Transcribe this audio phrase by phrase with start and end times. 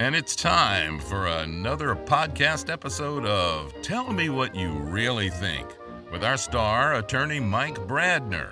[0.00, 5.66] And it's time for another podcast episode of Tell Me What You Really Think
[6.12, 8.50] with our star attorney Mike Brandner.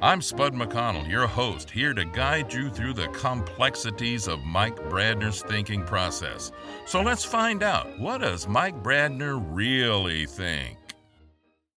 [0.00, 5.42] I'm Spud McConnell, your host, here to guide you through the complexities of Mike Brandner's
[5.42, 6.50] thinking process.
[6.86, 10.78] So let's find out what does Mike Brandner really think?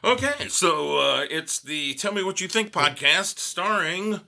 [0.01, 4.21] Okay, so uh, it's the Tell Me What You Think podcast starring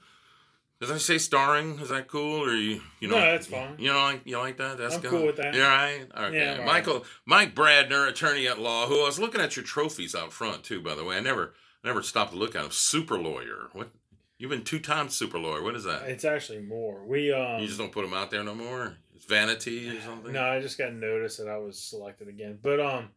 [0.88, 1.80] did I say starring?
[1.80, 3.16] Is that cool, or you you know?
[3.16, 3.76] No, that's fine.
[3.78, 4.78] You know, like you like that?
[4.78, 5.12] That's I'm good.
[5.12, 5.54] cool with that.
[5.54, 6.08] You all right?
[6.18, 6.38] Okay.
[6.38, 8.88] Yeah, I'm Michael Mike Brandner, attorney at law.
[8.88, 10.82] Who I was looking at your trophies out front too.
[10.82, 11.54] By the way, I never
[11.84, 12.72] never stopped to look at them.
[12.72, 13.70] Super lawyer.
[13.74, 13.90] What?
[14.38, 15.64] You've been two times super lawyer.
[15.64, 16.04] What is that?
[16.10, 17.06] It's actually more.
[17.06, 17.62] We um.
[17.62, 18.98] you just don't put them out there no more.
[19.16, 20.34] It's vanity or something.
[20.34, 22.60] No, I just got notice that I was selected again.
[22.62, 23.10] But um,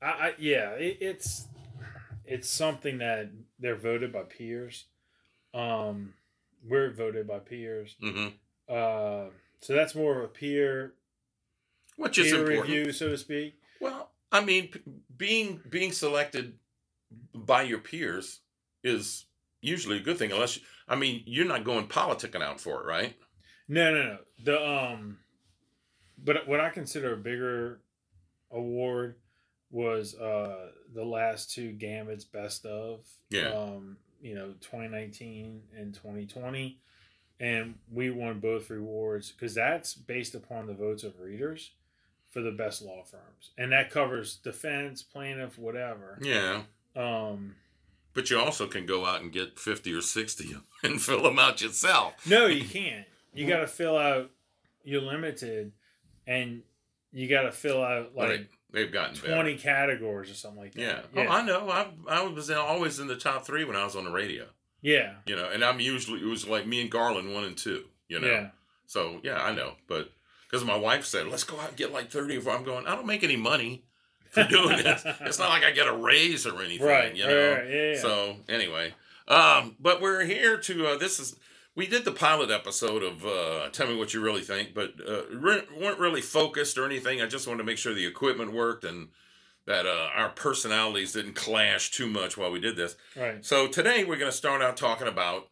[0.00, 1.46] I, I yeah, it, it's
[2.24, 4.84] it's something that they're voted by peers.
[5.54, 6.14] Um,
[6.68, 7.96] we're voted by peers.
[8.02, 8.28] Mm-hmm.
[8.68, 10.94] Uh, so that's more of a peer
[11.96, 12.68] Which is peer important.
[12.68, 13.54] review, so to speak.
[13.80, 14.80] Well, I mean, p-
[15.16, 16.54] being being selected
[17.34, 18.40] by your peers
[18.82, 19.26] is
[19.60, 22.86] usually a good thing, unless you, I mean you're not going politicking out for it,
[22.86, 23.16] right?
[23.68, 24.18] No, no, no.
[24.44, 25.18] The um,
[26.22, 27.80] but what I consider a bigger
[28.50, 29.16] award
[29.70, 33.00] was uh the last two Gambits best of.
[33.30, 33.50] Yeah.
[33.50, 36.78] Um, you know, 2019 and 2020,
[37.40, 41.72] and we won both rewards because that's based upon the votes of readers
[42.30, 46.18] for the best law firms, and that covers defense, plaintiff, whatever.
[46.20, 46.62] Yeah,
[46.94, 47.54] Um,
[48.14, 51.62] but you also can go out and get fifty or sixty and fill them out
[51.62, 52.14] yourself.
[52.26, 53.06] No, you can't.
[53.34, 54.30] You got to fill out.
[54.84, 55.72] You're limited,
[56.26, 56.62] and
[57.12, 59.34] you got to fill out like they, have gotten better.
[59.34, 60.80] twenty categories or something like that.
[60.80, 61.00] Yeah.
[61.14, 61.70] yeah, Oh, I know.
[61.70, 64.46] I I was in, always in the top three when I was on the radio.
[64.82, 67.84] yeah, You know, and I'm usually it was like me and Garland one and two.
[68.08, 68.28] You know.
[68.28, 68.48] yeah.
[68.86, 70.10] So yeah, I know, but
[70.48, 72.86] because my wife said, "Let's go out and get like 30 of I'm going.
[72.86, 73.84] I don't make any money
[74.30, 75.02] for doing this.
[75.22, 77.52] it's not like I get a raise or anything, Right, You know.
[77.54, 77.98] right, yeah, yeah.
[78.00, 78.94] So anyway,
[79.28, 80.86] um, but we're here to.
[80.88, 81.36] Uh, this is
[81.76, 85.26] we did the pilot episode of uh, Tell Me What You Really Think, but uh,
[85.30, 87.20] re- weren't really focused or anything.
[87.20, 89.08] I just wanted to make sure the equipment worked and
[89.66, 92.96] that uh, our personalities didn't clash too much while we did this.
[93.14, 93.44] Right.
[93.44, 95.48] So today we're going to start out talking about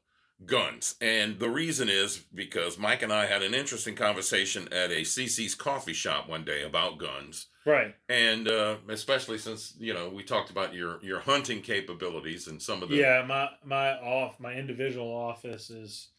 [0.47, 0.95] guns.
[1.01, 5.55] And the reason is because Mike and I had an interesting conversation at a CC's
[5.55, 7.47] coffee shop one day about guns.
[7.67, 7.95] Right.
[8.09, 12.83] And uh, especially since, you know, we talked about your, your hunting capabilities and some
[12.83, 12.97] of the.
[12.97, 13.25] Yeah.
[13.27, 16.11] My my off my individual office is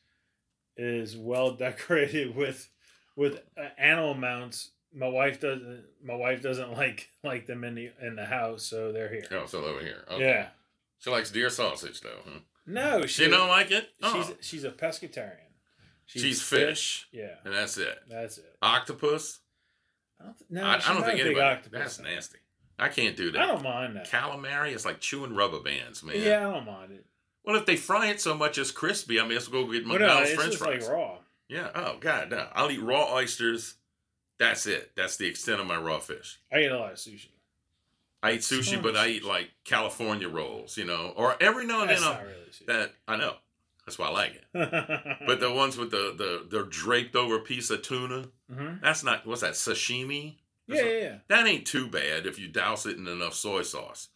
[0.77, 2.69] is well decorated with
[3.15, 4.71] with uh, animal mounts.
[4.93, 5.83] My wife doesn't.
[6.03, 9.25] My wife doesn't like like them in the in the house, so they're here.
[9.31, 10.03] Oh, so over here.
[10.11, 10.23] Okay.
[10.25, 10.47] Yeah.
[10.99, 12.39] She likes deer sausage, though, huh?
[12.65, 13.89] No, she She don't like it?
[14.01, 14.23] Oh.
[14.39, 15.37] She's she's a pescatarian.
[16.07, 17.07] She She's eats fish.
[17.11, 17.97] Yeah, And that's it.
[18.09, 18.55] that's it.
[18.61, 19.39] Octopus?
[20.21, 21.39] I don't, th- no, I, I don't think anybody.
[21.41, 22.05] octopus That's fan.
[22.13, 22.37] nasty.
[22.77, 23.41] I can't do that.
[23.41, 24.07] I don't mind that.
[24.09, 26.15] Calamari is like chewing rubber bands, man.
[26.21, 27.05] Yeah, I don't mind it.
[27.45, 29.87] Well, if they fry it so much it's crispy, I may as well go get
[29.87, 30.83] But no, McDonald's French fries.
[30.87, 31.17] like raw.
[31.47, 31.69] Yeah.
[31.75, 32.47] Oh God, no.
[32.53, 33.75] I'll eat raw oysters.
[34.39, 34.91] That's it.
[34.95, 36.39] That's the extent of my raw fish.
[36.51, 37.29] I eat a lot of sushi.
[38.23, 41.89] I eat sushi, but I eat like California rolls, you know, or every now and
[41.91, 42.65] then really sushi.
[42.65, 43.35] that I know.
[43.85, 45.19] That's why I like it.
[45.27, 48.81] But the ones with the the the draped over piece of tuna, Mhm.
[48.81, 50.37] that's not what's that sashimi?
[50.67, 51.15] Yeah, yeah, yeah.
[51.27, 54.09] That ain't too bad if you douse it in enough soy sauce.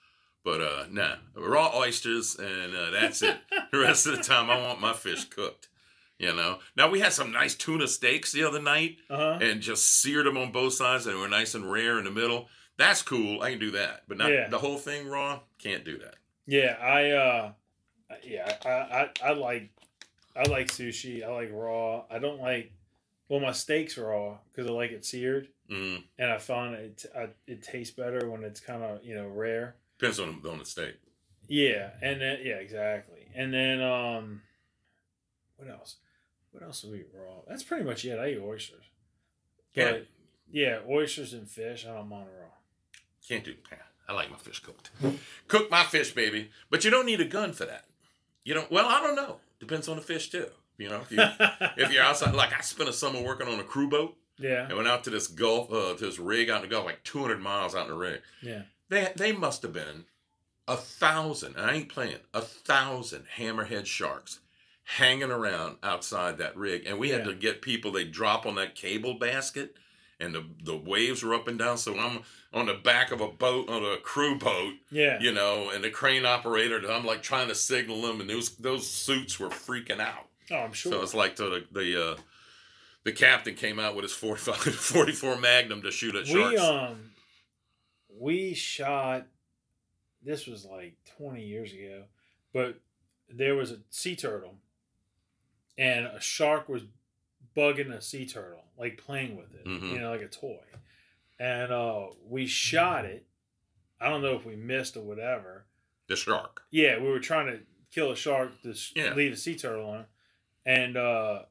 [0.44, 3.38] But uh nah, raw oysters and uh, that's it.
[3.72, 5.68] the rest of the time I want my fish cooked.
[6.18, 6.60] You know.
[6.76, 9.40] Now we had some nice tuna steaks the other night Uh huh.
[9.42, 12.12] and just seared them on both sides and they were nice and rare in the
[12.12, 12.48] middle.
[12.78, 13.42] That's cool.
[13.42, 14.04] I can do that.
[14.08, 14.48] But not Yeah.
[14.50, 15.42] the whole thing raw.
[15.60, 16.16] Can't do that.
[16.46, 17.52] Yeah, I uh,
[18.24, 19.70] yeah, I, I I like
[20.36, 21.24] I like sushi.
[21.24, 22.04] I like raw.
[22.10, 22.72] I don't like
[23.28, 26.04] well my steaks raw because I like it seared, Mm.
[26.18, 29.76] and I find it I, it tastes better when it's kind of you know rare.
[30.00, 30.96] Depends on on the state.
[31.48, 33.28] Yeah, and then yeah, exactly.
[33.36, 34.42] And then um,
[35.58, 35.98] what else?
[36.52, 37.42] What else do we eat raw?
[37.48, 38.18] That's pretty much it.
[38.18, 38.86] I eat oysters.
[39.74, 39.92] Yeah.
[39.92, 40.08] But
[40.52, 41.86] yeah, oysters and fish.
[41.86, 42.48] I don't mind raw.
[43.28, 43.56] Can't do.
[44.08, 44.90] I like my fish cooked.
[45.48, 46.50] Cook my fish, baby.
[46.72, 47.86] But you don't need a gun for that.
[48.44, 48.72] You don't.
[48.72, 49.38] Well, I don't know.
[49.60, 50.48] Depends on the fish too.
[50.78, 51.20] You know, if you
[51.84, 54.76] if you're outside, like I spent a summer working on a crew boat yeah, and
[54.76, 57.40] went out to this Gulf, uh, to this rig out in the Gulf, like 200
[57.40, 58.22] miles out in the rig.
[58.42, 60.06] yeah, They they must have been
[60.68, 61.56] a thousand.
[61.56, 64.40] And I ain't playing a thousand hammerhead sharks
[64.98, 67.26] hanging around outside that rig, and we had Yeah.
[67.28, 67.92] to get people.
[67.92, 69.76] They drop on that cable basket,
[70.20, 71.78] and the the waves were up and down.
[71.78, 72.22] So I'm
[72.54, 75.20] on the back of a boat on a crew boat, yeah.
[75.22, 76.82] you know, and the crane operator.
[76.92, 80.28] I'm like trying to signal them, and those those suits were freaking out.
[80.52, 80.92] Oh, I'm sure.
[80.94, 82.18] So it's like the the uh,
[83.04, 86.62] the captain came out with his 45, 44 Magnum to shoot at we sharks.
[86.62, 87.12] um
[88.20, 89.26] we shot
[90.22, 92.04] this was like 20 years ago
[92.54, 92.78] but
[93.30, 94.56] there was a sea turtle
[95.78, 96.84] and a shark was
[97.56, 99.94] bugging a sea turtle like playing with it Mhm.
[99.94, 100.60] you know like a toy
[101.40, 103.26] and uh we shot it
[104.02, 105.66] i don't know if we missed or whatever
[106.08, 106.64] the shark.
[106.72, 107.62] yeah we were trying to
[107.92, 109.14] kill a shark to Yeah.
[109.14, 110.06] leave a sea turtle on
[110.66, 111.44] and uh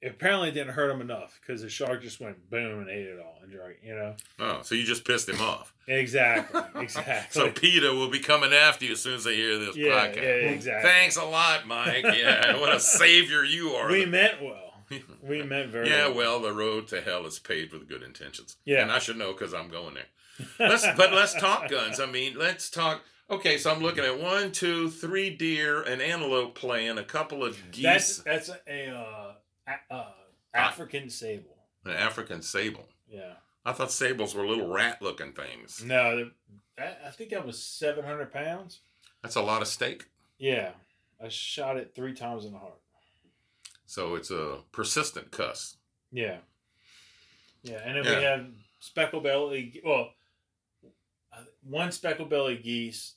[0.00, 3.18] it apparently didn't hurt him enough because the shark just went boom and ate it
[3.18, 5.74] all and drank you know Oh, so you just pissed him off.
[5.86, 6.60] Exactly.
[6.82, 7.26] Exactly.
[7.30, 10.16] So PETA will be coming after you as soon as they hear this yeah, podcast.
[10.16, 10.90] yeah, exactly.
[10.90, 12.04] Thanks a lot, Mike.
[12.04, 13.90] Yeah, what a savior you are.
[13.90, 14.74] We meant well.
[15.22, 16.14] We meant very yeah, well.
[16.14, 18.56] well, the road to hell is paved with good intentions.
[18.64, 18.82] Yeah.
[18.82, 20.04] and I should know because I'm going there.
[20.68, 21.98] Let's, but let's talk guns.
[22.00, 23.02] I mean, let's talk.
[23.30, 27.58] Okay, so I'm looking at one, two, three deer, an antelope playing, a couple of
[27.72, 29.27] geese, that's a uh,
[29.90, 30.04] uh,
[30.54, 31.56] African sable.
[31.84, 32.88] an African sable.
[33.08, 33.34] Yeah.
[33.64, 35.82] I thought sables were little rat-looking things.
[35.84, 36.30] No,
[36.78, 38.80] I, think that was seven hundred pounds.
[39.22, 40.06] That's a lot of steak.
[40.38, 40.70] Yeah,
[41.22, 42.78] I shot it three times in the heart.
[43.86, 45.76] So it's a persistent cuss.
[46.12, 46.38] Yeah.
[47.62, 48.18] Yeah, and then Yeah.
[48.18, 48.46] we have
[48.78, 49.80] speckle belly.
[49.84, 50.12] Well,
[51.32, 53.14] uh, one speckle belly geese.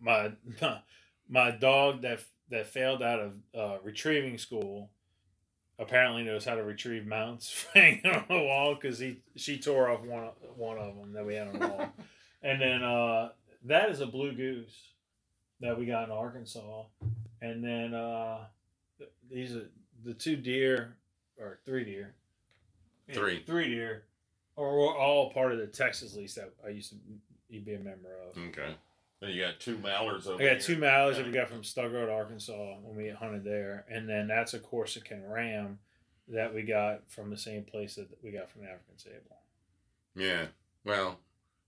[0.00, 0.32] My
[1.28, 2.20] my dog that
[2.50, 4.90] that failed out of uh, retrieving school
[5.78, 10.02] apparently knows how to retrieve mounts hanging on the wall because he she tore off
[10.02, 11.92] one one of them that we had on the wall,
[12.42, 13.30] and then uh,
[13.64, 14.74] that is a blue goose
[15.60, 16.84] that we got in Arkansas,
[17.40, 18.38] and then uh,
[19.30, 19.68] these are
[20.04, 20.96] the two deer
[21.38, 22.14] or three deer,
[23.08, 23.42] Yeah, Three.
[23.44, 24.04] three deer,
[24.56, 26.96] are were all part of the Texas lease that I used to
[27.60, 28.36] be a member of.
[28.48, 28.74] Okay.
[29.28, 30.60] You got two mallards over I got here.
[30.60, 34.54] two mallards that we got from Road, Arkansas, when we hunted there, and then that's
[34.54, 35.78] a Corsican ram
[36.28, 39.38] that we got from the same place that we got from the African sable.
[40.14, 40.46] Yeah.
[40.84, 41.18] Well,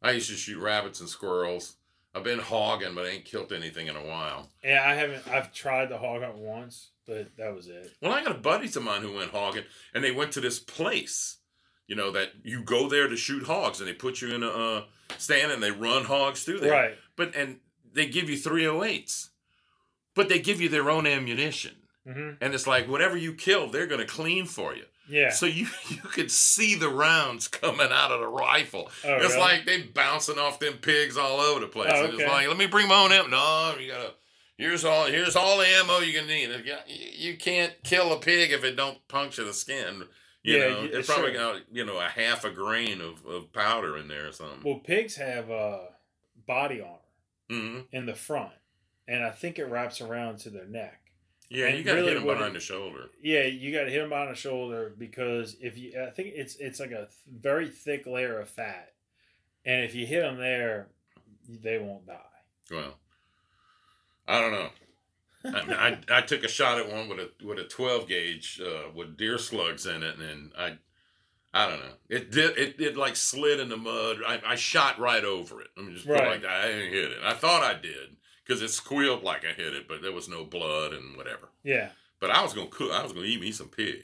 [0.03, 1.77] I used to shoot rabbits and squirrels.
[2.15, 4.49] I've been hogging, but I ain't killed anything in a while.
[4.63, 5.27] Yeah, I haven't.
[5.29, 7.93] I've tried the hog hunt once, but that was it.
[8.01, 9.65] Well, I got a buddies of mine who went hogging,
[9.95, 11.39] and they went to this place,
[11.89, 14.49] you know, that you go there to shoot hogs, and they put you in a
[14.49, 14.85] uh,
[15.19, 16.73] stand and they run hogs through there.
[16.73, 16.95] Right.
[17.17, 17.61] But and
[17.93, 19.29] they give you 308s,
[20.15, 21.77] but they give you their own ammunition,
[22.07, 24.85] hmm and it's like whatever you kill, they're gonna clean for you.
[25.09, 25.31] Yeah.
[25.31, 28.91] So you you could see the rounds coming out of the rifle.
[29.05, 29.39] Oh, it's really?
[29.39, 31.91] like they bouncing off them pigs all over the place.
[31.95, 33.29] Oh, And It's like, let me bring my own ammo.
[33.29, 34.13] No, you gotta.
[34.57, 35.07] Here's all.
[35.07, 36.49] Here's all the ammo you can need.
[37.19, 40.05] You- can't kill a pig if it don't puncture the skin.
[40.45, 41.55] You Yeah, know, it's probably sure.
[41.55, 44.61] got you know a half a grain of, of powder in there or something.
[44.65, 45.79] Well, pigs have uh,
[46.47, 46.99] body armor
[47.49, 48.53] hmm in the front,
[49.07, 51.01] and I think it wraps around to their neck.
[51.51, 53.11] Yeah, And you gotta really hit them behind the shoulder.
[53.23, 56.57] Yeah, you got to hit them on the shoulder because if you, I think it's
[56.57, 58.93] it's like a th- very thick layer of fat,
[59.65, 60.89] and if you hit them there,
[61.49, 62.19] they won't die.
[62.71, 62.95] Well,
[64.27, 64.71] I don't know.
[65.45, 68.91] I, I, I took a shot at one with a with a twelve gauge uh,
[68.95, 70.79] with deer slugs in it, and I
[71.55, 71.93] I don't know.
[72.09, 74.19] It did it, it like slid in the mud.
[74.27, 75.69] I, I shot right over it.
[75.77, 76.27] Let me just Right.
[76.27, 76.51] like that.
[76.65, 77.19] I didn't hit it.
[77.23, 80.45] I thought I did because it squealed like I hit it, but there was no
[80.45, 81.49] blood and whatever.
[81.63, 82.91] Yeah, But I was gonna cook.
[82.93, 84.03] I was gonna eat me some pig.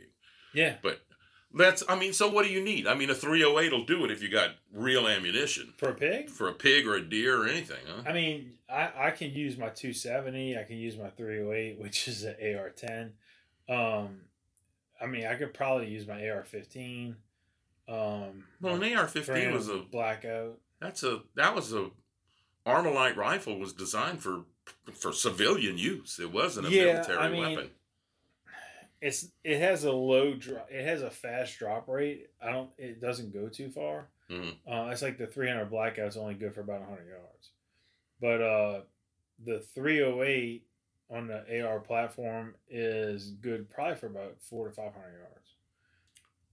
[0.54, 0.76] yeah.
[0.80, 1.00] But
[1.52, 2.86] that's I mean, so what do you need?
[2.86, 5.88] I mean, a three hundred eight will do it if you got real ammunition For
[5.88, 8.02] a pig, for a pig or a deer or anything, huh?
[8.08, 10.56] I mean, I, I can use my 270.
[10.56, 13.10] I can use my 308, which is an AR-10.
[13.68, 14.20] Um,
[15.02, 17.16] I mean, I could probably use my AR-15.
[17.90, 20.58] Um, Well, an AR fifteen was a blackout.
[20.80, 21.90] That's a that was a
[22.66, 24.44] Armalite rifle was designed for
[24.92, 26.18] for civilian use.
[26.20, 27.70] It wasn't a Yeah, military I mean, weapon.
[29.00, 30.68] It's it has a low drop.
[30.70, 32.28] It has a fast drop rate.
[32.40, 32.70] I don't.
[32.78, 34.08] It doesn't go too far.
[34.28, 34.56] Mhm.
[34.70, 37.50] Uh, it's like the 300 blackout's only good for about 100 yards,
[38.20, 38.82] but uh,
[39.44, 40.64] the 308
[41.10, 45.49] on the AR platform is good probably for about four to 500 yards.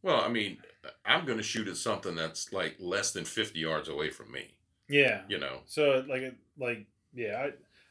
[0.02, 0.60] Well, I mean,
[1.06, 4.56] I'm going to shoot at something that's like less than 50 yards away from me.
[4.90, 5.22] Yeah.
[5.28, 7.48] You know, So like a- like yeah,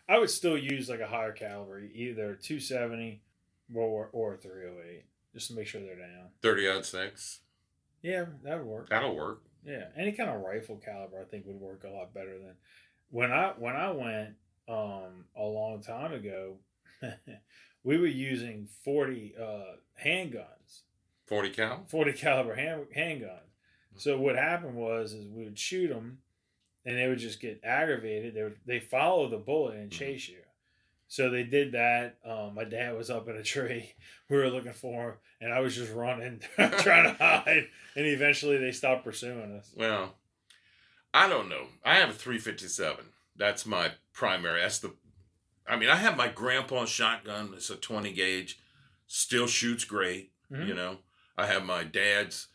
[0.09, 3.21] I I would still use like a higher caliber, either 270
[3.75, 6.29] or or 308, just to make sure they're down.
[6.43, 7.41] 30 odd six.
[8.03, 8.89] Yeah, that would work.
[8.89, 9.43] That'll work.
[9.65, 12.55] Yeah, any kind of rifle caliber I think would work a lot better than
[13.11, 14.37] when I when I went
[14.69, 16.57] um a long time ago.
[17.85, 20.83] we were using 40 uh handguns,
[21.27, 21.85] 40 cal.
[21.89, 23.41] 40 caliber hand handguns.
[23.97, 26.19] So what happened was is we would shoot them,
[26.85, 28.35] and they would just get aggravated.
[28.35, 29.95] They would they follow the bullet and Mhm.
[29.99, 30.43] chase you,
[31.09, 32.19] So they did that.
[32.25, 33.95] Um, my dad was up in a tree.
[34.29, 37.69] We were looking for him, and I was just running, trying to hide.
[37.97, 39.73] And eventually, they stopped pursuing us.
[39.75, 40.15] Well,
[41.15, 41.69] I don't know.
[41.85, 43.05] I have a 357.
[43.37, 44.61] That's my primary.
[44.61, 44.95] That's the.
[45.67, 47.53] I mean, I have my grandpa's shotgun.
[47.55, 48.59] It's a 20 gauge.
[49.07, 50.33] Still shoots great.
[50.53, 50.69] Mhm.
[50.69, 50.99] You know,
[51.39, 52.49] I have my dad's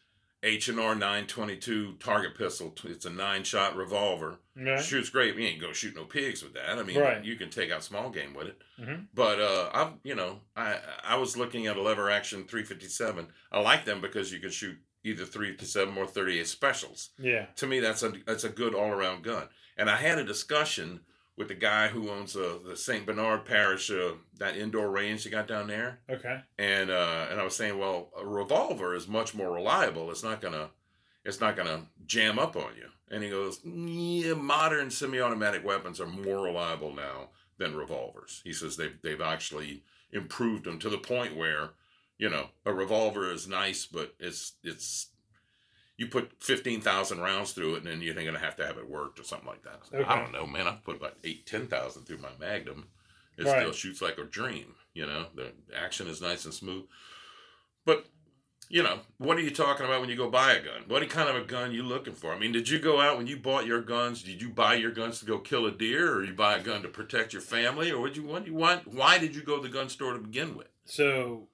[0.43, 2.73] H and R 922 target pistol.
[2.85, 4.39] It's a nine shot revolver.
[4.81, 5.35] Shoots great.
[5.35, 6.77] We ain't go shoot no pigs with that.
[6.79, 7.23] I mean, Right.
[7.23, 8.61] you can take out small game with it.
[8.79, 9.07] Mhm.
[9.13, 13.27] But uh, I, you know, I I was looking at a lever action 357.
[13.51, 17.09] I like them because you can shoot either 357 or 38 specials.
[17.19, 17.45] Yeah.
[17.57, 19.47] To me, that's a that's a good all around gun.
[19.77, 21.01] And I had a discussion
[21.41, 25.31] with the guy who owns uh, the Saint Bernard Parish, uh, that indoor range you
[25.31, 26.39] got down there, Okay.
[26.59, 30.11] and uh, and I was saying, well, a revolver is much more reliable.
[30.11, 30.69] It's not gonna
[31.25, 32.89] it's not gonna jam up on you.
[33.09, 38.41] And he goes, yeah, modern semi-automatic weapons are more reliable now than revolvers.
[38.43, 39.81] He says they've they've actually
[40.11, 41.71] improved them to the point where,
[42.19, 45.07] you know, a revolver is nice, but it's it's
[46.01, 48.89] you put fifteen thousand rounds through it, and then you're gonna have to have it
[48.89, 49.81] worked or something like that.
[49.93, 50.03] Okay.
[50.03, 50.67] I don't know, man.
[50.67, 52.87] I've put about eight, ten thousand through my Magnum.
[53.37, 53.59] It Right.
[53.61, 54.73] still shoots like a dream.
[54.95, 56.85] You know, the action is nice and smooth.
[57.85, 58.07] But
[58.67, 60.83] you know, what are you talking about when you go buy a gun?
[60.87, 62.33] What kind of a gun you looking for?
[62.33, 64.23] I mean, did you go out when you bought your guns?
[64.23, 66.81] Did you buy your guns to go kill a deer, or you buy a gun
[66.81, 68.87] to protect your family, or would you what do you want?
[68.87, 70.69] Why did you go to the gun store to begin with?
[70.85, 71.47] So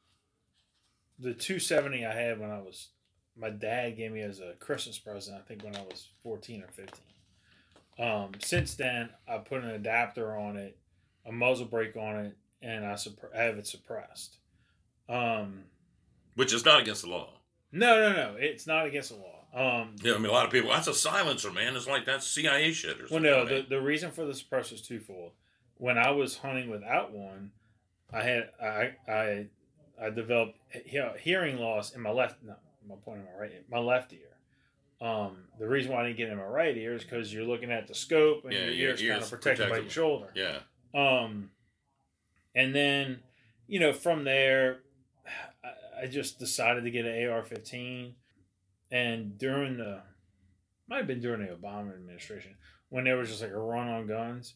[1.20, 2.90] the 270 I had when I was
[3.40, 6.68] my dad gave me as a Christmas present, I think when I was 14 or
[6.68, 6.90] 15.
[8.00, 10.78] Um, since then, I put an adapter on it,
[11.26, 14.38] a muzzle brake on it, and I, supp- I have it suppressed.
[15.10, 15.64] Um,
[16.36, 17.30] Which is not against the law.
[17.72, 19.34] no, no, no, it's not against the law.
[19.54, 20.70] Um, Yeah, I mean, a lot of people.
[20.70, 21.76] That's a silencer, man.
[21.76, 24.82] It's like that's CIA shit or Well, no, the, the reason for the suppressor is
[24.82, 25.32] twofold.
[25.78, 27.52] When I was hunting without one,
[28.14, 29.46] I had I I
[30.02, 32.44] I developed he- hearing loss in my left.
[32.44, 32.56] No,
[32.88, 34.20] my point in my right, my left ear.
[35.00, 37.72] Um, the reason why I didn't get in my right ear is because you're looking
[37.72, 40.32] at the scope and Yeah, your your ear's kind of protected by your shoulder.
[40.34, 40.60] yeah,
[40.94, 41.52] Um,
[42.56, 43.20] and then,
[43.68, 44.80] you know, from there,
[45.64, 48.14] I, I just decided to get an AR-15.
[48.90, 50.02] And during the,
[50.90, 52.56] might have been during the Obama administration,
[52.90, 54.56] when there was just like a run on guns,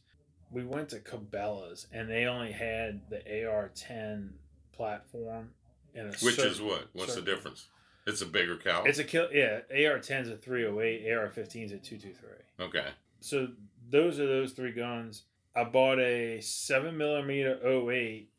[0.49, 4.29] we went to Cabela's and they only had the AR-10
[4.73, 5.51] platform.
[5.93, 6.87] In a which cer- is what?
[6.93, 7.67] What's the difference?
[8.07, 8.87] It's a bigger caliber.
[8.89, 9.27] It's a kill.
[9.31, 12.29] Yeah, AR-10 is a 308, AR-15 is a 223
[12.59, 12.87] okay.
[13.19, 13.49] so
[13.89, 15.23] those are those three guns.
[15.55, 18.29] I bought a seven millimeter 08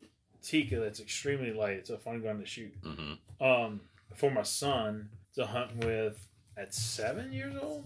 [0.41, 1.77] Tikka that's extremely light.
[1.77, 2.73] It's a fun gun to shoot.
[2.83, 3.81] hmm Um,
[4.15, 6.27] for my son to hunt with
[6.57, 7.85] at seven years old,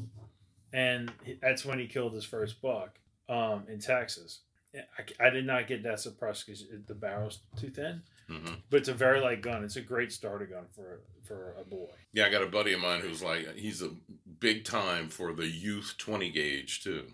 [0.73, 2.99] and that's when he killed his first buck.
[3.29, 4.39] Um, in Texas.
[4.73, 8.89] I, I did not get that suppressed because the barrel's too thin, hmm but it's
[8.89, 9.63] a very light gun.
[9.63, 11.87] It's a great starter gun for for a boy.
[12.13, 13.91] Yeah, I got a buddy of mine who's like he's a
[14.39, 17.05] big time for the youth twenty gauge too.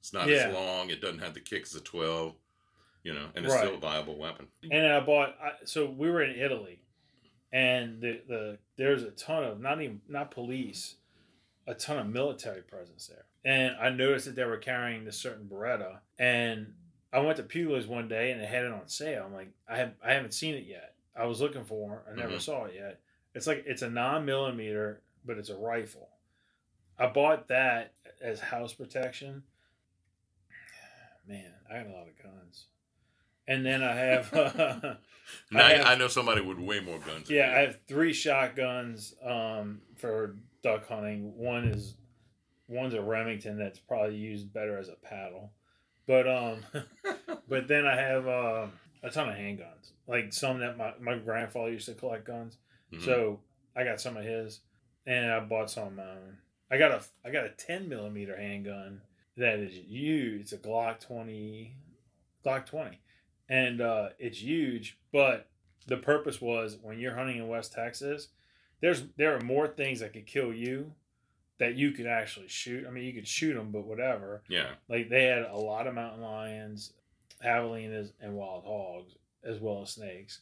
[0.00, 0.48] It's not Yeah.
[0.48, 0.90] as long.
[0.90, 2.36] It doesn't have the kick as a twelve.
[3.04, 3.64] You know, and it's Right.
[3.64, 4.46] still a viable weapon.
[4.70, 5.36] And I bought.
[5.42, 6.78] I, so we were in Italy,
[7.52, 10.96] and the the there's a ton of not even not police,
[11.66, 13.24] a ton of military presence there.
[13.44, 16.74] And I noticed that they were carrying this certain Beretta, and
[17.12, 19.24] I went to Puglia's one day and they had it on sale.
[19.26, 20.94] I'm like, I have I haven't seen it yet.
[21.14, 22.12] I was looking for it.
[22.12, 22.40] I never Mhm.
[22.40, 23.00] saw it yet.
[23.34, 26.08] It's like it's a nine millimeter, but it's a rifle.
[26.98, 29.42] I bought that as house protection.
[31.28, 32.66] Man, I got a lot of guns.
[33.46, 34.32] And then I have
[35.50, 37.28] Now, I, have- know somebody with way more guns.
[37.30, 37.56] yeah, you.
[37.56, 41.36] I have three shotguns um, for duck hunting.
[41.36, 41.94] One is
[42.68, 45.52] one's a Remington that's probably used better as a paddle,
[46.06, 46.58] but um,
[47.48, 48.66] but then I have uh,
[49.02, 52.58] a ton of handguns, like some that my my grandfather used to collect guns.
[52.92, 53.04] Mhm.
[53.04, 53.40] So
[53.76, 54.60] I got some of his,
[55.06, 56.38] and I bought some of my own.
[56.70, 59.02] I got a I got a ten millimeter handgun
[59.36, 60.42] that is huge.
[60.42, 61.74] It's a Glock twenty,
[62.44, 63.00] Glock twenty,
[63.48, 64.98] and uh, it's huge.
[65.12, 65.48] But
[65.86, 68.28] the purpose was when you're hunting in West Texas,
[68.80, 70.92] there's there are more things that could kill you
[71.62, 72.84] that you could actually shoot.
[72.86, 74.42] I mean, you could shoot them, but whatever.
[74.48, 76.92] yeah, Like they had a lot of mountain lions,
[77.44, 79.14] javelinas, and wild hogs,
[79.44, 80.40] as well as snakes.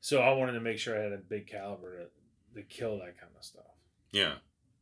[0.00, 2.06] So I wanted to make sure I had a big caliber to,
[2.54, 3.64] to kill that kind of stuff.
[4.12, 4.34] yeah.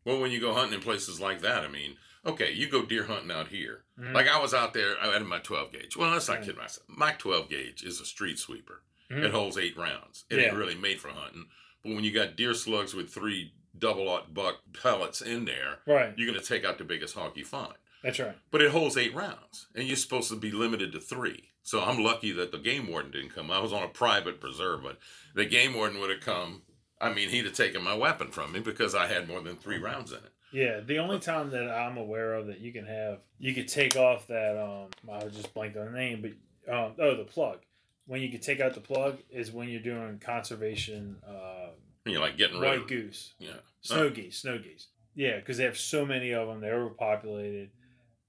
[0.04, 3.04] Well, when you go hunting in places like that, I mean, okay, you go deer
[3.04, 3.85] hunting out here.
[3.99, 4.12] Mhm.
[4.12, 5.97] Like I was out there, I had my 12 gauge.
[5.97, 6.45] Well, let's not Right.
[6.47, 6.87] kid myself.
[6.88, 8.83] My 12 gauge is a street sweeper.
[9.11, 9.25] Mhm.
[9.25, 10.26] It holds eight rounds.
[10.28, 11.49] It ain't really made for hunting.
[11.83, 16.14] But when you got deer slugs with three double aught buck pellets in there, Right.
[16.16, 17.75] you're gonna take out the biggest hog you find.
[18.02, 18.37] That's right.
[18.50, 21.50] but it holds eight rounds, and you're supposed to be limited to three.
[21.62, 23.50] So I'm lucky that the game warden didn't come.
[23.50, 24.99] I was on a private preserve, but
[25.35, 26.62] the game warden would have come.
[27.00, 29.78] I mean, he'd have taken my weapon from me because I had more than three
[29.78, 30.33] rounds in it.
[30.52, 33.97] Yeah, the only time that I'm aware of that you can have, you could take
[33.97, 34.57] off that.
[34.62, 36.21] Um, I just blanked on the name,
[36.66, 37.61] but um, oh, the plug.
[38.07, 41.71] When you could take out the plug is when you're doing conservation, uh,
[42.04, 43.56] You know, like getting rid white of goose, yeah.
[43.80, 44.88] snow geese, snow geese.
[45.14, 47.70] Yeah, because they have so many of them, they're overpopulated,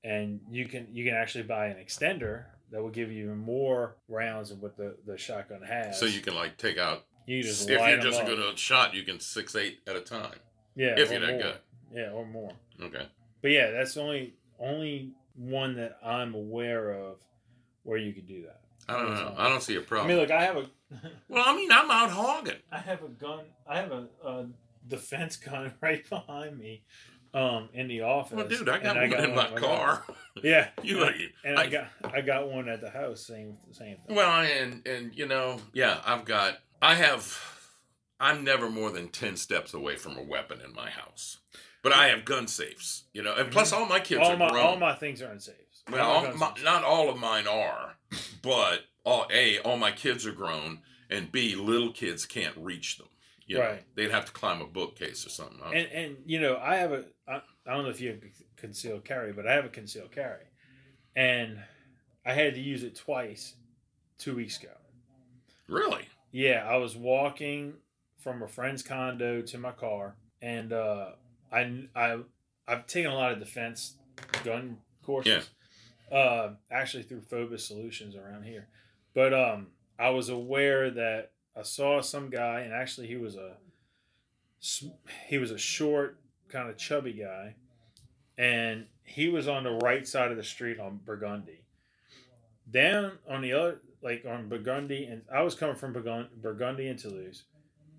[0.03, 4.49] and you can you can actually buy an extender that will give you more rounds
[4.49, 5.99] than what the, the shotgun has.
[5.99, 7.05] So you can like take out.
[7.25, 8.27] you just if you're just a up.
[8.27, 10.39] good shot, you can six eight at a time.
[10.75, 11.41] yeah, if you're that more.
[11.41, 11.57] good.
[11.93, 12.51] yeah, or more.
[12.81, 13.07] Okay.
[13.41, 17.17] But yeah, that's the only only one that I'm aware of
[17.83, 18.61] where you could do that.
[18.87, 19.33] I don't know.
[19.37, 20.07] I don't see a problem.
[20.11, 20.65] I mean, look, I have a
[21.29, 22.59] well, I mean, I'm out hogging.
[22.71, 23.45] I have a gun.
[23.67, 24.45] I have a, a
[24.87, 26.83] defense gun right behind me,
[27.33, 28.37] um, in the office.
[28.37, 30.05] Well, dude, I got and one in my at car.
[30.43, 33.25] Yeah, You, and, and I, I- got I got one at the house.
[33.25, 34.15] Same same thing.
[34.15, 37.37] Well, and and you know, yeah, I've got, I have,
[38.19, 41.39] I'm never more than ten steps away from a weapon in my house,
[41.81, 43.05] but I have gun safes.
[43.13, 44.63] You know, and plus all my kids all are my grown.
[44.65, 45.59] all my things are in safes.
[45.91, 47.95] Well, All my all guns my, are in not all of mine are,
[48.41, 53.07] but all a all my kids are grown, and b little kids can't reach them.
[53.47, 53.83] You know, Right.
[53.95, 55.59] they'd have to climb a bookcase or something.
[55.63, 57.35] I- And and you know I have a I,
[57.67, 58.21] I don't know if you have
[58.55, 60.45] concealed carry, but I have a concealed carry,
[61.15, 61.59] and
[62.25, 63.55] I had to use it twice,
[64.17, 64.71] two weeks ago.
[65.67, 66.07] really?
[66.31, 67.75] Yeah, I was walking
[68.19, 71.11] from a friend's condo to my car, and uh,
[71.51, 72.19] I I
[72.67, 73.95] I've taken a lot of defense
[74.43, 75.49] gun courses.
[76.11, 78.67] Uh, actually through Phobos Solutions around here,
[79.13, 83.53] but um, I was aware that I saw some guy, and actually he was a
[85.27, 86.19] he was a short,
[86.49, 87.55] kind of chubby guy,
[88.37, 91.61] and he was on the right side of the street on Burgundy.
[92.69, 97.43] Down on the other, like on Burgundy, and I was coming from Burgundy and Toulouse,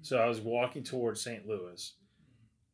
[0.03, 1.47] so I was walking towards St.
[1.47, 1.93] Louis.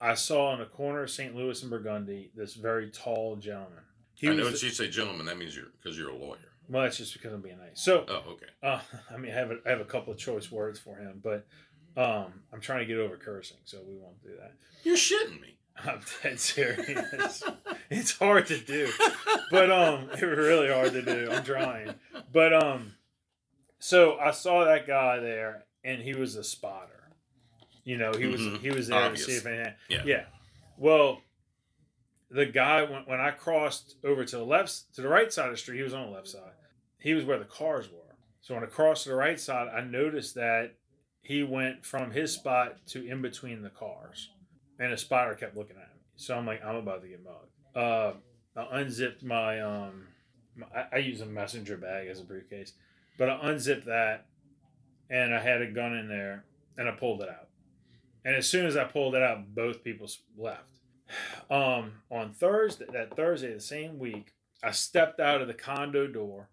[0.00, 1.36] I saw on the corner of St.
[1.36, 3.84] Louis and Burgundy this very tall gentleman.
[4.14, 6.38] He I know was when you say gentleman, that means you're because you're a lawyer.
[6.68, 7.80] well, that's just because I'm being nice.
[7.82, 8.46] So, Oh, okay.
[8.62, 8.80] uh,
[9.12, 11.46] I mean, I have a, I have a couple of choice words for him, but
[11.96, 14.52] um, I'm trying to get over cursing, so we won't do that.
[14.84, 15.58] You're shitting me.
[15.84, 17.42] I'm dead serious.
[17.90, 18.90] it's hard to do,
[19.50, 21.30] but um, it's really hard to do.
[21.32, 21.94] I'm trying,
[22.30, 22.92] but um,
[23.78, 27.10] so I saw that guy there, and he was a spotter.
[27.84, 28.58] You know, he was Mhm.
[28.60, 29.24] he was there Obvious.
[29.26, 29.74] to see if anything.
[29.88, 30.02] Yeah.
[30.04, 30.24] Yeah.
[30.76, 31.20] Well,
[32.32, 35.52] the guy when, when I crossed over to the left to the right side of
[35.52, 36.52] the street, he was on the left side.
[36.98, 37.98] He was where the cars were.
[38.40, 40.74] So when I crossed to the right side, I noticed that
[41.20, 44.30] he went from his spot to in between the cars,
[44.78, 46.00] and a spotter kept looking at me.
[46.16, 47.76] So I'm like, I'm about to get mugged.
[47.76, 48.12] Uh,
[48.56, 50.08] I unzipped my um,
[50.56, 52.72] my, I, I use a messenger bag as a briefcase,
[53.18, 54.26] but I unzipped that,
[55.08, 56.44] and I had a gun in there,
[56.76, 57.48] and I pulled it out.
[58.24, 60.71] And as soon as I pulled it out, both people left.
[61.50, 66.48] Um, on Thursday, that Thursday, the same week, I stepped out of the condo door,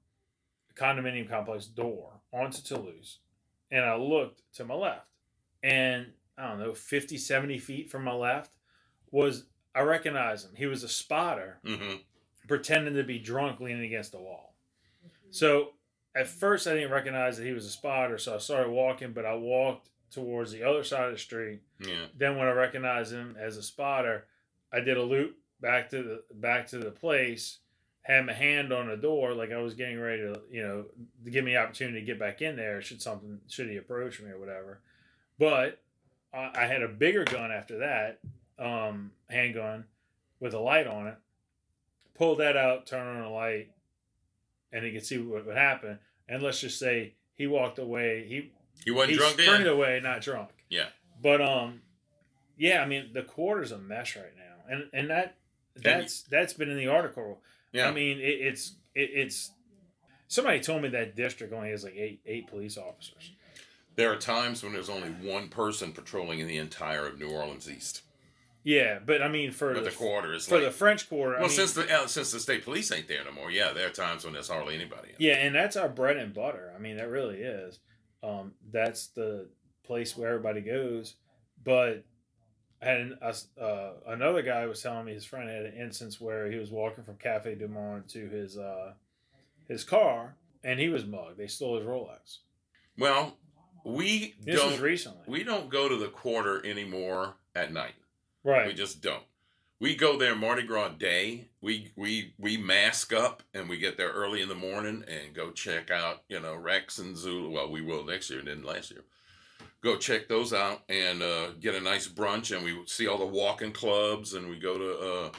[0.67, 3.19] the condominium complex door, onto Toulouse,
[3.72, 5.08] and I looked to my left.
[5.63, 8.52] And I don't know, 50, 70 feet from my left
[9.12, 9.45] was,
[9.76, 10.56] I recognized him.
[10.56, 11.98] He was a spotter Mm-hmm.
[12.48, 14.56] pretending to be drunk leaning against the wall.
[15.32, 15.69] So
[16.15, 19.26] at first I didn't recognize that he was a spotter, so I started walking, but
[19.26, 21.60] I walked towards the other side of the street.
[21.80, 22.06] Yeah.
[22.17, 24.26] Then when I recognized him as a spotter,
[24.71, 27.60] I did a loop back to the back to the place,
[28.03, 30.86] had my hand on the door like I was getting ready to, you know,
[31.25, 34.21] to give me the opportunity to get back in there should something should he approach
[34.21, 34.79] me or whatever.
[35.38, 35.82] But
[36.34, 38.19] I, I had a bigger gun after that,
[38.58, 39.86] um, handgun
[40.39, 41.15] with a light on it.
[42.15, 43.69] Pulled that out, turn on the light,
[44.73, 45.99] and he could see what would happen.
[46.27, 48.25] And let's just say he walked away.
[48.27, 48.51] He
[48.84, 49.73] He wasn't he drunk sprinted then.
[49.73, 50.49] away, not drunk.
[50.69, 50.88] Yeah.
[51.21, 51.82] But um,
[52.58, 55.36] yeah, I mean the quarter's a mess right now, and and that
[55.75, 57.41] that's that's been in the article.
[57.71, 57.88] Yeah.
[57.88, 59.51] I mean it, it's it, it's
[60.27, 63.32] somebody told me that district only has like eight eight police officers.
[63.95, 67.69] There are times when there's only one person patrolling in the entire of New Orleans
[67.69, 68.03] East.
[68.63, 71.38] Yeah, but I mean for But the, the quarter is for like the French Quarter,
[71.38, 73.49] I well, mean, since the uh, since the state police ain't there no more.
[73.49, 75.10] Yeah, there are times when there's hardly anybody.
[75.17, 76.73] Yeah, and that's our bread and butter.
[76.75, 77.79] I mean, that really is.
[78.21, 79.47] Um, that's the
[79.84, 81.15] place where everybody goes.
[81.63, 82.03] But
[82.81, 83.17] I had
[83.59, 87.03] uh, another guy was telling me his friend had an instance where he was walking
[87.03, 88.93] from Cafe Du Monde to his uh,
[89.67, 91.37] his car, and he was mugged.
[91.37, 92.37] They stole his Rolex.
[92.97, 93.37] Well,
[93.83, 97.95] we This don't recently, we don't go to the quarter anymore at night.
[98.43, 98.67] right?
[98.67, 99.23] We just don't.
[99.79, 101.49] we go there Mardi Gras day.
[101.61, 105.51] We we we mask up and we get there early in the morning and go
[105.51, 107.51] check out you know Rex and Zulu.
[107.51, 109.03] Well, we will next year, didn't last year.
[109.81, 113.25] Go check those out and uh, get a nice brunch and we see all the
[113.25, 115.29] walking clubs and we go to uh,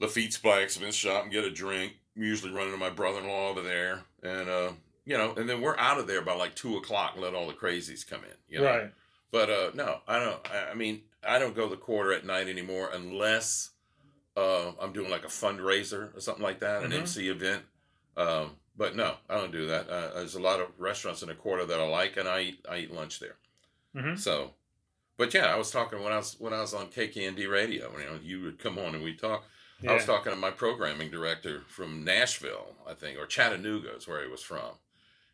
[0.00, 1.92] Lafitte's Blacksmith Shop and get a drink.
[2.16, 4.70] We usually run into my brother-in-law over there and uh,
[5.04, 7.12] you know and then we're out of there by like two o'clock.
[7.14, 8.36] And let all the crazies come in.
[8.48, 8.64] You know?
[8.64, 8.92] Right.
[9.30, 10.40] But uh, no, I don't.
[10.70, 13.70] I, mean, I don't go the quarter at night anymore unless
[14.38, 17.00] uh, I'm doing like a fundraiser or something like that, an Mhm.
[17.00, 17.62] MC event.
[18.16, 19.90] Um, but no, I don't do that.
[19.90, 22.64] Uh, there's a lot of restaurants in the quarter that I like, and I eat
[22.70, 23.36] I eat lunch there.
[23.94, 24.52] Hmm So,
[25.16, 27.90] but yeah, I was talking when I was when I was on KKND radio.
[27.98, 29.44] You know, you would come on and we talk.
[29.80, 29.92] Yeah.
[29.92, 34.22] I was talking to my programming director from Nashville, I think, or Chattanooga is where
[34.22, 34.72] he was from,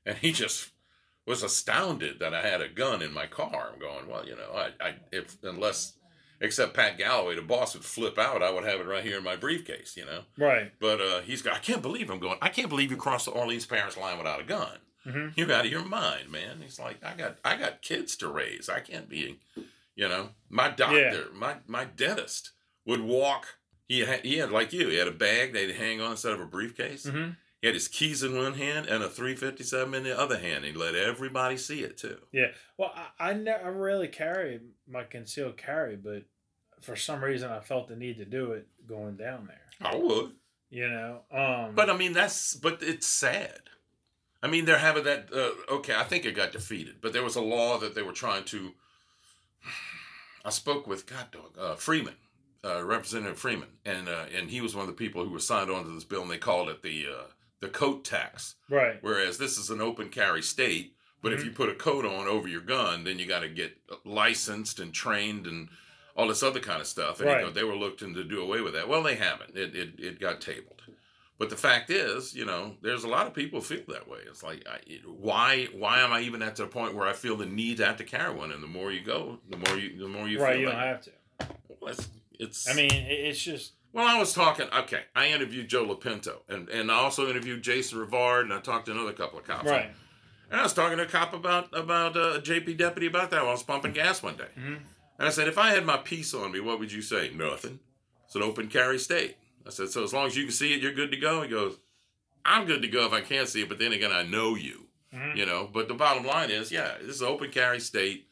[0.05, 0.71] and he just
[1.27, 3.71] was astounded that I had a gun in my car.
[3.73, 5.95] I'm going, well, you know, I, I if unless
[6.41, 9.25] except Pat Galloway, the boss would flip out, I would have it right here in
[9.25, 10.23] my briefcase, you know.
[10.37, 10.73] Right.
[10.81, 12.39] But uh, he's got, I can't believe I'm going.
[12.43, 14.79] I can't believe you crossed the Orleans Parish line without a gun.
[15.05, 16.61] Hmm You're out of your mind, man.
[16.63, 18.69] He's like, I got, I got kids to raise.
[18.69, 19.39] I can't be,
[19.95, 20.31] you know.
[20.49, 22.53] My doctor, my my dentist
[22.87, 23.47] would walk.
[23.89, 24.89] He had, he had like you.
[24.89, 27.05] He had a bag they'd hang on instead of a briefcase.
[27.07, 30.65] hmm He had his keys in one hand and a 357 in the other hand.
[30.65, 32.19] He let everybody see it too.
[32.33, 32.49] Yeah.
[32.79, 36.25] Well, I, I never really carry my concealed carry, but
[36.81, 39.61] for some reason I felt the need to do it going down there.
[39.91, 40.33] I would.
[40.71, 41.21] You know.
[41.31, 41.75] Um.
[41.75, 43.61] But I mean, that's but it's sad.
[44.45, 45.31] I mean, they're having that.
[45.35, 48.13] Uh, okay, I think it got defeated, but there was a law that they were
[48.13, 48.73] trying to.
[50.45, 52.17] I spoke with God dog uh, Freeman,
[52.63, 55.71] uh, Representative Freeman, and uh, and he was one of the people who were signed
[55.71, 57.25] on to this bill, and they called it the uh,
[57.61, 58.57] the coat tax.
[58.69, 58.99] right.
[59.01, 61.45] Whereas this is an open carry state, but if Mhm.
[61.47, 64.93] you put a coat on over your gun, then you got to get licensed and
[64.93, 65.71] trained and
[66.15, 67.19] all this other kind of stuff.
[67.21, 67.55] And you know, Right.
[67.55, 68.89] they were looking to do away with that.
[68.89, 69.57] Well, they haven't.
[69.57, 70.83] It, it it got tabled.
[71.45, 74.21] But the fact is, you know, there's a lot of people feel that way.
[74.27, 77.45] It's like, I, why why am I even at the point where I feel the
[77.45, 78.51] need to have to carry one?
[78.51, 80.53] And the more you go, the more you the more you right.
[80.55, 80.73] feel You that.
[80.73, 81.11] don't have to.
[81.81, 83.73] Well, it's, it's I mean, it's just.
[83.93, 84.69] well, I was talking.
[84.75, 88.87] Okay, I interviewed Joe Lopinto, and and I also interviewed Jason Rivard, and I talked
[88.87, 89.69] to another couple of cops.
[89.69, 89.91] Right.
[90.51, 93.41] And I was talking to a cop about about uh, a JP deputy about that
[93.43, 94.49] while I was pumping gas one day.
[94.59, 94.77] hmm
[95.19, 97.31] And I said, if I had my piece on me, what would you say?
[97.35, 97.81] Nothing.
[98.25, 99.37] It's an open carry state.
[99.67, 101.43] I said, so as long as you can see it, you're good to go.
[101.43, 101.79] He goes,
[102.45, 104.87] I'm good to go if I can't see it, but then again, I know you,
[105.13, 105.69] hmm you know.
[105.73, 108.29] But the bottom line is, yeah, this is open carry state.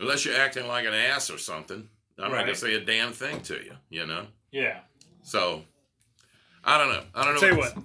[0.00, 3.40] Unless you're acting like an ass or something, I'm not gonna say a damn thing
[3.42, 4.26] to you, you know.
[4.50, 4.80] Yeah.
[5.22, 5.62] So,
[6.64, 7.04] I don't know.
[7.14, 7.40] I don't know.
[7.40, 7.76] Tell you what.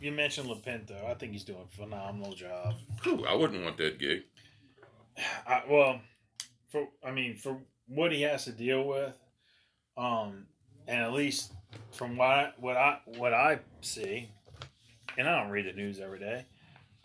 [0.00, 1.04] You mentioned Lopinto.
[1.08, 2.74] I think he's doing a phenomenal job.
[3.04, 4.22] Whew, I wouldn't want that gig.
[5.46, 6.00] I, well,
[6.70, 9.16] for I mean, for what he has to deal with,
[9.96, 10.46] um,
[10.88, 11.52] and at least
[11.92, 14.28] from what I, what I what I see,
[15.18, 16.44] and I don't read the news every day,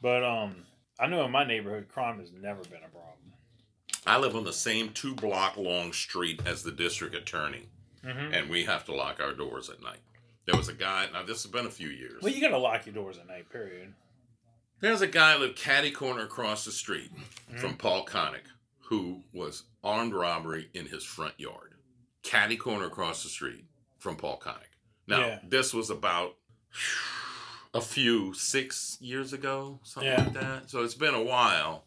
[0.01, 0.55] but um,
[0.99, 3.13] I know in my neighborhood crime has never been a problem.
[4.05, 7.67] I live on the same two block long street as the district attorney,
[8.05, 8.33] Mm-hmm.
[8.33, 9.99] and we have to lock our doors at night.
[10.45, 11.07] There was a guy.
[11.11, 12.21] Now this has been a few years.
[12.23, 13.49] Well, you got to lock your doors at night.
[13.49, 13.91] Period.
[14.79, 17.11] There's a guy lived catty corner across the street
[17.51, 17.59] Mhm.
[17.59, 18.45] from Paul Connick
[18.81, 21.73] who was armed robbery in his front yard.
[22.23, 23.65] Catty corner across the street
[23.97, 24.76] from Paul Connick.
[25.07, 25.39] Now Yeah.
[25.43, 26.35] this was about
[27.73, 30.23] a few six years ago, something Yeah.
[30.23, 30.69] like that.
[30.69, 31.85] So it's been a while.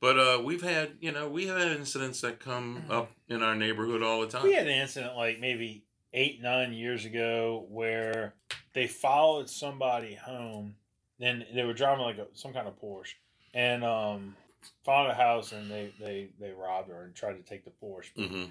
[0.00, 3.54] But uh, we've had, you know, we have had incidents that come up in our
[3.54, 4.42] neighborhood all the time.
[4.44, 8.34] We had an incident like maybe eight, nine years ago where
[8.74, 10.76] they followed somebody home
[11.20, 13.14] and they were driving like a, some kind of Porsche
[13.54, 14.36] and um,
[14.84, 18.10] found a house and they, they, they robbed her and tried to take the Porsche.
[18.28, 18.44] hmm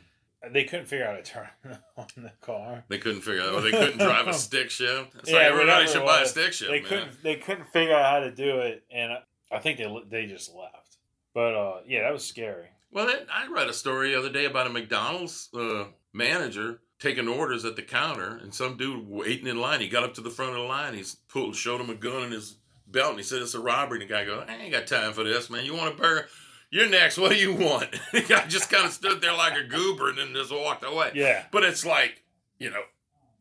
[0.51, 1.47] They couldn't figure out to turn
[1.97, 2.83] on the car.
[2.89, 3.53] They couldn't figure out.
[3.53, 5.15] Or they couldn't drive a stick shift.
[5.19, 6.69] It's Yeah, like everybody should buy a stick shift.
[6.71, 6.89] They man.
[6.89, 9.13] couldn't they couldn't figure out how to do it and
[9.51, 10.97] I- think they they just left.
[11.33, 12.67] But uh, yeah, that was scary.
[12.91, 17.65] Well, I read a story the other day about a McDonald's uh, manager taking orders
[17.65, 19.81] at the counter, and some dude waiting in line.
[19.81, 20.93] He got up to the front of the line.
[20.93, 23.99] He's pulled, showed him a gun in his belt, and he said it's a robbery.
[24.01, 25.65] And the guy goes, "I ain't got time for this, man.
[25.65, 26.27] You want a burger?
[26.73, 27.17] You're next.
[27.17, 30.33] What do you want?" I just kind of stood there like a goober, and then
[30.33, 31.11] just walked away.
[31.13, 31.43] Yeah.
[31.51, 32.23] But it's like,
[32.59, 32.81] you know,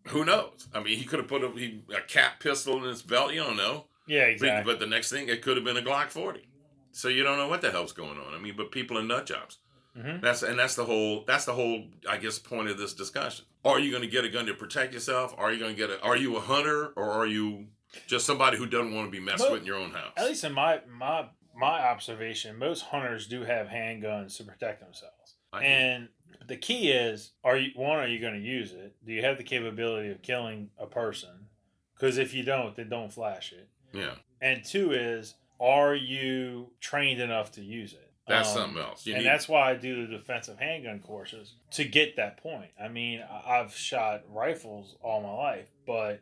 [0.08, 0.68] who knows?
[0.74, 3.32] I mean, he could have put a, he, a cap pistol in his belt.
[3.32, 3.86] You don't know.
[4.06, 4.72] Yeah, But- exactly.
[4.72, 6.46] But the next thing, it could have been a Glock 40.
[6.92, 8.34] So you don't know what the hell's going on.
[8.34, 9.58] I mean, but people are nut jobs.
[9.96, 13.46] hmm That's and that's the whole that's the whole I guess point of this discussion.
[13.64, 15.34] Are you going to get a gun to protect yourself?
[15.38, 16.02] Are you going to get a?
[16.02, 17.68] Are you a hunter or are you
[18.06, 20.12] just somebody who doesn't want to be messed But- with in your own house?
[20.18, 25.34] At least in my my my observation, most hunters do have handguns to protect themselves.
[25.52, 26.08] And
[26.48, 27.98] the key is, are you one?
[27.98, 28.94] Are you going to use it?
[29.04, 31.48] Do you have the capability of killing a person?
[31.94, 33.68] Because if you don't, then don't flash it.
[33.92, 38.08] yeah, And two is, are you trained enough to use it?
[38.26, 39.04] that's Um, something else.
[39.06, 42.70] You and need- that's why I do the defensive handgun courses to get that point.
[42.80, 46.20] I mean, I've shot rifles all my life, but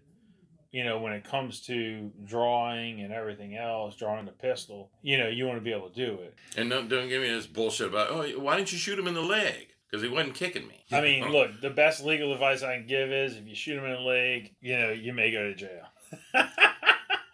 [0.72, 5.28] you know, when it comes to drawing and everything else, drawing the pistol, you know,
[5.28, 6.34] you want to be able to do it.
[6.56, 9.14] and don't, don't give me this bullshit about oh why didn't you shoot him in
[9.14, 10.84] the leg because he wasn't kicking me.
[10.92, 13.84] I mean, look, the best legal advice I can give is if you shoot him
[13.84, 15.86] in the leg, you know, you may go to jail.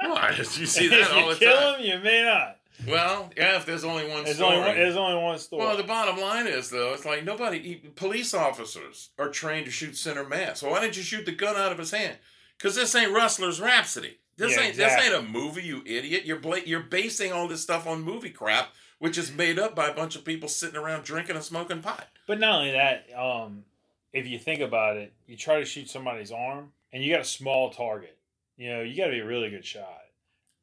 [0.01, 0.35] Why?
[0.39, 1.81] You see that all you the kill time.
[1.81, 2.59] him, you may not.
[2.87, 4.55] Well, yeah, if there's only one There's story.
[4.57, 5.65] only one, there's only one story.
[5.65, 9.97] Well, the bottom line is though, it's like nobody, police officers are trained to shoot
[9.97, 10.61] center mass.
[10.61, 12.17] So why didn't you shoot the gun out of his hand?
[12.59, 14.19] Because this ain't Rustler's Rhapsody.
[14.37, 15.09] This Yeah, ain't exactly.
[15.09, 16.25] this ain't a movie, you idiot.
[16.25, 19.89] You're bla- you're basing all this stuff on movie crap, which is made up by
[19.89, 22.09] a bunch of people sitting around drinking and smoking pot.
[22.27, 23.65] But not only that, um,
[24.13, 27.25] if you think about it, you try to shoot somebody's arm and you got a
[27.25, 28.19] small target.
[28.57, 30.03] You know, you got to be a really good shot,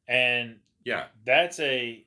[0.08, 2.04] and Yeah, that's a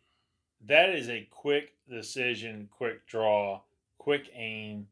[0.66, 3.62] that is a quick decision, quick draw,
[3.98, 4.88] quick aim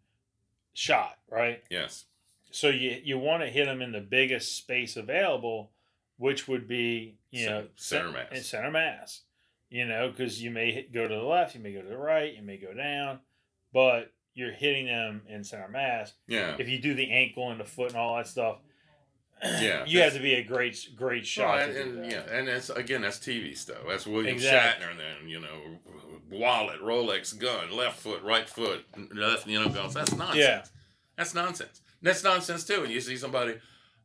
[0.73, 1.63] shot, right?
[1.69, 2.05] yes,
[2.55, 5.71] So you you want to hit them in the biggest space available,
[6.17, 8.31] which would be you know Center- center mass.
[8.31, 9.21] in center mass.
[9.69, 11.97] You know, because you may hit, go to the left, you may go to the
[11.97, 13.19] right, you may go down,
[13.73, 16.13] but you're hitting them in center mass.
[16.27, 16.55] yeah.
[16.59, 18.57] If you do the ankle and the foot and all that stuff,
[19.43, 21.55] Yeah, you have to be a great great shot.
[21.57, 23.79] Well, and, and- yeah, and that's again that's TV stuff.
[23.87, 24.85] That's William Exactly.
[24.85, 24.97] Shatner.
[24.97, 25.79] Then you know,
[26.31, 29.45] wallet, Rolex, gun, left foot, right foot, left.
[29.45, 29.93] You know, goes.
[29.93, 30.37] That's nonsense.
[30.37, 30.63] Yeah.
[31.17, 31.81] That's nonsense.
[32.05, 32.83] That's nonsense too.
[32.83, 33.55] And you see somebody,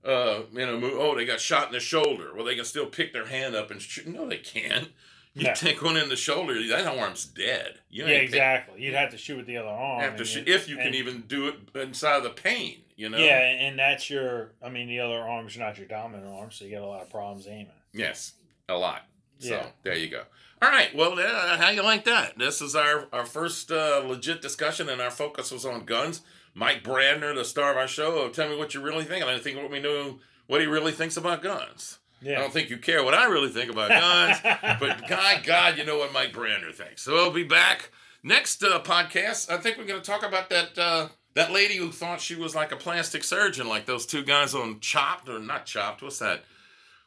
[0.04, 2.32] uh, you know, oh, they got shot in the shoulder.
[2.34, 4.06] Well, they can still pick their hand up and shoot.
[4.08, 4.88] No, they can't.
[5.34, 5.54] You No.
[5.54, 7.78] take one in the shoulder, that arm's dead.
[7.88, 8.82] You yeah, exactly.
[8.82, 10.00] You'd have to shoot with the other arm.
[10.00, 12.78] Have to shoot, if you can even do it inside of the pain.
[12.96, 13.18] You know.
[13.18, 14.52] Yeah, and that's your.
[14.62, 17.10] I mean, the other arm's not your dominant arm, so you get a lot of
[17.10, 17.68] problems aiming.
[17.92, 18.32] Yes,
[18.68, 19.06] a lot.
[19.38, 19.66] So Yeah.
[19.84, 20.24] there you go.
[20.60, 20.94] All right.
[20.94, 22.36] Well, uh, how you like that?
[22.36, 26.22] This is our our first uh, legit discussion, and our focus was on guns.
[26.54, 29.22] Mike Brandner, the star of our show, tell me what you really think.
[29.22, 31.98] And I think what we know what he really thinks about guns.
[32.36, 34.38] I don't think you care what I really think about guns,
[34.80, 37.02] but God, God, you know what Mike Brandner thinks.
[37.02, 37.90] So we'll be back
[38.22, 39.50] next uh, podcast.
[39.50, 42.54] I think we're going to talk about that uh, that lady who thought she was
[42.54, 46.02] like a plastic surgeon, like those two guys on Chopped or not Chopped.
[46.02, 46.44] What's that?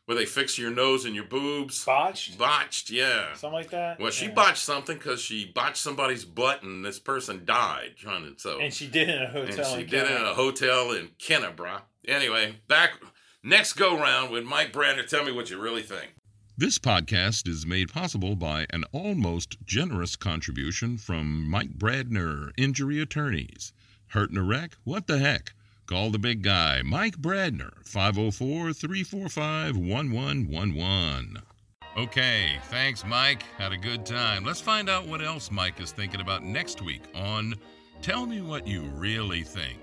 [0.05, 1.85] Where they fix your nose and your boobs.
[1.85, 3.33] botched, Botched, yeah.
[3.35, 3.99] something like that.
[4.01, 4.33] Well, she Yeah.
[4.33, 8.37] botched something because she botched somebody's butt, and this person died trying to.
[8.39, 9.47] So and she did it in a hotel.
[9.47, 11.83] and she in did it in a hotel in Kennebra.
[12.05, 12.99] Anyway, back
[13.43, 15.07] next go round with Mike Brandner.
[15.07, 16.15] Tell me what you really think.
[16.57, 23.71] This podcast is made possible by an almost generous contribution from Mike Brandner, injury attorneys.
[24.07, 24.75] Hurt in a wreck?
[24.83, 25.53] What the heck?
[25.85, 31.37] Call the big guy, Mike Brandner, 504 345 1111.
[31.97, 33.43] Okay, thanks, Mike.
[33.57, 34.45] Had a good time.
[34.45, 37.55] Let's find out what else Mike is thinking about next week on
[38.01, 39.82] Tell Me What You Really Think.